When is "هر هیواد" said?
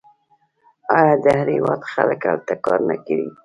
1.39-1.81